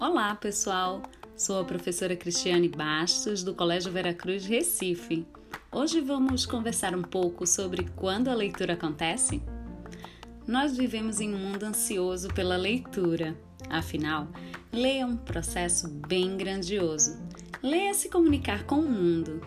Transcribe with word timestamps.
Olá, 0.00 0.34
pessoal! 0.34 1.02
Sou 1.36 1.60
a 1.60 1.64
professora 1.64 2.16
Cristiane 2.16 2.70
Bastos, 2.70 3.44
do 3.44 3.54
Colégio 3.54 3.92
Veracruz, 3.92 4.46
Recife. 4.46 5.26
Hoje 5.70 6.00
vamos 6.00 6.46
conversar 6.46 6.96
um 6.96 7.02
pouco 7.02 7.46
sobre 7.46 7.86
quando 7.96 8.28
a 8.28 8.34
leitura 8.34 8.72
acontece? 8.72 9.42
Nós 10.46 10.74
vivemos 10.74 11.20
em 11.20 11.34
um 11.34 11.38
mundo 11.38 11.64
ansioso 11.64 12.28
pela 12.28 12.56
leitura. 12.56 13.36
Afinal, 13.68 14.26
ler 14.72 15.00
é 15.00 15.04
um 15.04 15.18
processo 15.18 15.86
bem 15.86 16.34
grandioso. 16.34 17.20
Ler 17.62 17.90
é 17.90 17.92
se 17.92 18.08
comunicar 18.08 18.64
com 18.64 18.76
o 18.76 18.90
mundo. 18.90 19.42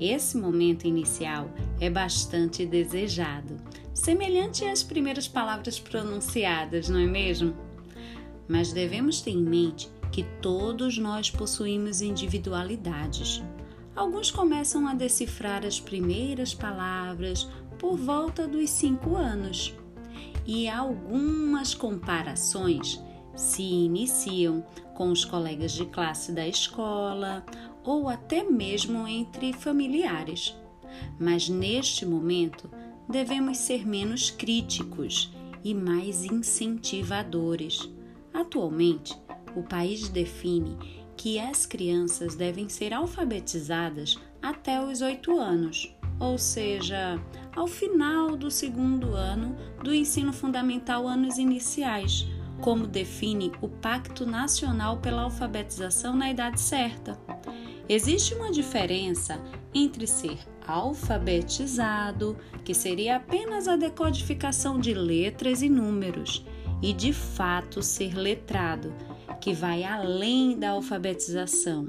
Esse 0.00 0.36
momento 0.36 0.86
inicial 0.86 1.50
é 1.80 1.90
bastante 1.90 2.64
desejado, 2.64 3.56
semelhante 3.92 4.64
às 4.64 4.84
primeiras 4.84 5.26
palavras 5.26 5.80
pronunciadas, 5.80 6.88
não 6.88 7.00
é 7.00 7.06
mesmo? 7.06 7.73
Mas 8.48 8.72
devemos 8.72 9.20
ter 9.20 9.30
em 9.30 9.42
mente 9.42 9.90
que 10.12 10.22
todos 10.40 10.98
nós 10.98 11.30
possuímos 11.30 12.00
individualidades. 12.00 13.42
Alguns 13.96 14.30
começam 14.30 14.86
a 14.86 14.94
decifrar 14.94 15.64
as 15.64 15.80
primeiras 15.80 16.54
palavras 16.54 17.48
por 17.78 17.96
volta 17.96 18.46
dos 18.46 18.70
cinco 18.70 19.16
anos, 19.16 19.74
e 20.46 20.68
algumas 20.68 21.74
comparações 21.74 23.02
se 23.34 23.62
iniciam 23.62 24.64
com 24.94 25.10
os 25.10 25.24
colegas 25.24 25.72
de 25.72 25.86
classe 25.86 26.32
da 26.32 26.46
escola 26.46 27.44
ou 27.82 28.08
até 28.08 28.44
mesmo 28.44 29.06
entre 29.08 29.52
familiares. 29.52 30.56
Mas 31.18 31.48
neste 31.48 32.06
momento 32.06 32.70
devemos 33.08 33.58
ser 33.58 33.86
menos 33.86 34.30
críticos 34.30 35.32
e 35.64 35.74
mais 35.74 36.24
incentivadores 36.24 37.88
Atualmente, 38.34 39.16
o 39.54 39.62
país 39.62 40.08
define 40.08 40.76
que 41.16 41.38
as 41.38 41.64
crianças 41.64 42.34
devem 42.34 42.68
ser 42.68 42.92
alfabetizadas 42.92 44.18
até 44.42 44.84
os 44.84 45.00
oito 45.00 45.38
anos, 45.38 45.94
ou 46.18 46.36
seja, 46.36 47.18
ao 47.54 47.68
final 47.68 48.36
do 48.36 48.50
segundo 48.50 49.14
ano 49.14 49.56
do 49.82 49.94
ensino 49.94 50.32
fundamental, 50.32 51.06
anos 51.06 51.38
iniciais, 51.38 52.26
como 52.60 52.88
define 52.88 53.52
o 53.60 53.68
Pacto 53.68 54.26
Nacional 54.26 54.98
pela 54.98 55.22
Alfabetização 55.22 56.16
na 56.16 56.30
Idade 56.30 56.60
Certa. 56.60 57.16
Existe 57.88 58.34
uma 58.34 58.50
diferença 58.50 59.40
entre 59.72 60.06
ser 60.06 60.38
alfabetizado, 60.66 62.36
que 62.64 62.74
seria 62.74 63.16
apenas 63.16 63.68
a 63.68 63.76
decodificação 63.76 64.80
de 64.80 64.94
letras 64.94 65.62
e 65.62 65.68
números, 65.68 66.44
e 66.84 66.92
de 66.92 67.14
fato 67.14 67.82
ser 67.82 68.14
letrado, 68.14 68.92
que 69.40 69.54
vai 69.54 69.84
além 69.84 70.58
da 70.58 70.70
alfabetização. 70.70 71.88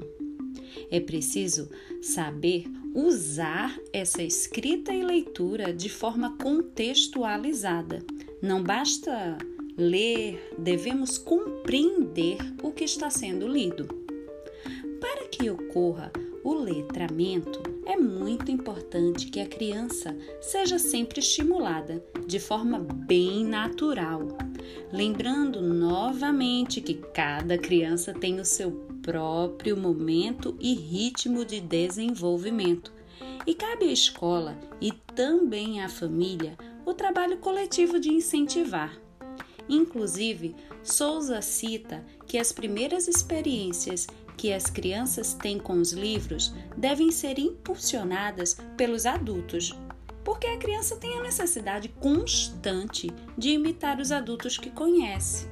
É 0.90 0.98
preciso 0.98 1.68
saber 2.00 2.64
usar 2.94 3.78
essa 3.92 4.22
escrita 4.22 4.94
e 4.94 5.02
leitura 5.02 5.70
de 5.70 5.90
forma 5.90 6.38
contextualizada. 6.38 8.02
Não 8.40 8.62
basta 8.62 9.36
ler, 9.76 10.54
devemos 10.56 11.18
compreender 11.18 12.38
o 12.62 12.72
que 12.72 12.84
está 12.84 13.10
sendo 13.10 13.46
lido. 13.46 13.86
Para 14.98 15.28
que 15.28 15.50
ocorra 15.50 16.10
o 16.42 16.54
letramento, 16.54 17.60
é 17.86 17.96
muito 17.96 18.50
importante 18.50 19.26
que 19.26 19.40
a 19.40 19.46
criança 19.46 20.14
seja 20.40 20.78
sempre 20.78 21.20
estimulada 21.20 22.04
de 22.26 22.40
forma 22.40 22.80
bem 22.80 23.44
natural, 23.44 24.26
lembrando 24.92 25.62
novamente 25.62 26.80
que 26.80 26.94
cada 26.94 27.56
criança 27.56 28.12
tem 28.12 28.40
o 28.40 28.44
seu 28.44 28.72
próprio 29.00 29.76
momento 29.76 30.56
e 30.60 30.74
ritmo 30.74 31.44
de 31.44 31.60
desenvolvimento. 31.60 32.92
E 33.46 33.54
cabe 33.54 33.88
à 33.88 33.92
escola 33.92 34.58
e 34.80 34.90
também 35.14 35.80
à 35.80 35.88
família 35.88 36.58
o 36.84 36.92
trabalho 36.92 37.38
coletivo 37.38 38.00
de 38.00 38.12
incentivar. 38.12 38.98
Inclusive, 39.68 40.56
Souza 40.82 41.40
cita 41.40 42.04
que 42.26 42.38
as 42.38 42.52
primeiras 42.52 43.06
experiências 43.06 44.06
que 44.36 44.52
as 44.52 44.66
crianças 44.66 45.34
têm 45.34 45.58
com 45.58 45.80
os 45.80 45.92
livros 45.92 46.54
devem 46.76 47.10
ser 47.10 47.38
impulsionadas 47.38 48.56
pelos 48.76 49.06
adultos, 49.06 49.74
porque 50.22 50.46
a 50.46 50.58
criança 50.58 50.96
tem 50.96 51.18
a 51.18 51.22
necessidade 51.22 51.88
constante 51.88 53.10
de 53.38 53.50
imitar 53.50 54.00
os 54.00 54.12
adultos 54.12 54.58
que 54.58 54.70
conhece. 54.70 55.48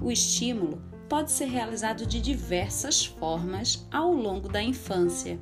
O 0.00 0.10
estímulo 0.10 0.82
pode 1.08 1.30
ser 1.30 1.46
realizado 1.46 2.06
de 2.06 2.20
diversas 2.20 3.04
formas 3.04 3.86
ao 3.90 4.12
longo 4.12 4.48
da 4.48 4.62
infância. 4.62 5.38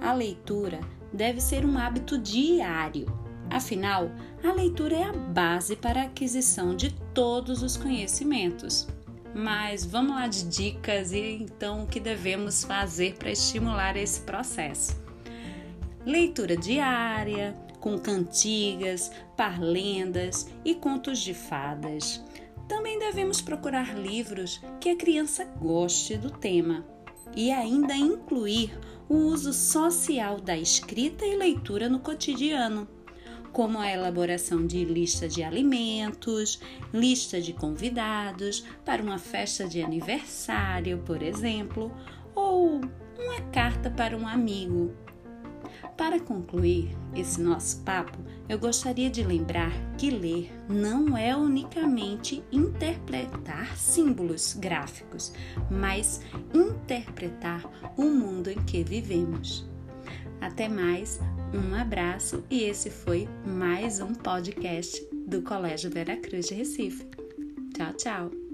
A 0.00 0.12
leitura 0.12 0.80
deve 1.12 1.40
ser 1.40 1.66
um 1.66 1.76
hábito 1.76 2.16
diário. 2.16 3.06
Afinal, 3.50 4.10
a 4.42 4.52
leitura 4.52 4.96
é 4.96 5.04
a 5.04 5.12
base 5.12 5.74
para 5.74 6.02
a 6.02 6.04
aquisição 6.04 6.74
de 6.74 6.92
todos 7.12 7.62
os 7.62 7.76
conhecimentos. 7.76 8.86
Mas 9.34 9.84
vamos 9.84 10.16
lá 10.16 10.26
de 10.26 10.44
dicas 10.44 11.12
e 11.12 11.38
então 11.42 11.84
o 11.84 11.86
que 11.86 12.00
devemos 12.00 12.64
fazer 12.64 13.14
para 13.14 13.30
estimular 13.30 13.96
esse 13.96 14.20
processo 14.22 15.08
leitura 16.08 16.56
diária, 16.56 17.54
com 17.80 17.98
cantigas, 17.98 19.12
parlendas 19.36 20.48
e 20.64 20.74
contos 20.74 21.18
de 21.18 21.34
fadas. 21.34 22.24
Também 22.66 22.98
devemos 22.98 23.40
procurar 23.40 23.94
livros 23.96 24.60
que 24.80 24.88
a 24.88 24.96
criança 24.96 25.44
goste 25.44 26.16
do 26.16 26.30
tema 26.30 26.84
e 27.36 27.50
ainda 27.50 27.94
incluir 27.94 28.78
o 29.08 29.14
uso 29.14 29.52
social 29.52 30.40
da 30.40 30.56
escrita 30.56 31.24
e 31.24 31.36
leitura 31.36 31.88
no 31.88 32.00
cotidiano, 32.00 32.88
como 33.58 33.80
a 33.80 33.90
elaboração 33.90 34.64
de 34.64 34.84
lista 34.84 35.28
de 35.28 35.42
alimentos, 35.42 36.60
lista 36.94 37.40
de 37.40 37.52
convidados 37.52 38.64
para 38.84 39.02
uma 39.02 39.18
festa 39.18 39.66
de 39.66 39.82
aniversário, 39.82 40.98
por 40.98 41.24
exemplo, 41.24 41.92
ou 42.36 42.80
uma 43.18 43.40
carta 43.50 43.90
para 43.90 44.16
um 44.16 44.28
amigo 44.28 44.94
para 45.96 46.20
concluir 46.20 46.96
esse 47.16 47.40
nosso 47.40 47.82
papo, 47.82 48.16
eu 48.48 48.60
gostaria 48.60 49.10
de 49.10 49.24
lembrar 49.24 49.72
que 49.96 50.08
ler 50.08 50.52
não 50.68 51.18
é 51.18 51.36
unicamente 51.36 52.44
interpretar 52.52 53.76
símbolos 53.76 54.54
gráficos, 54.54 55.32
mas 55.68 56.20
interpretar 56.54 57.64
o 57.96 58.04
mundo 58.04 58.50
em 58.50 58.62
que 58.62 58.84
vivemos. 58.84 59.68
Até 60.40 60.68
mais, 60.68 61.20
um 61.52 61.74
abraço 61.74 62.44
e 62.50 62.62
esse 62.62 62.90
foi 62.90 63.28
mais 63.46 64.00
um 64.00 64.12
podcast 64.14 65.04
do 65.26 65.42
Colégio 65.42 65.90
Veracruz 65.90 66.46
de 66.46 66.54
Recife. 66.54 67.04
Tchau, 67.74 67.92
tchau! 67.94 68.47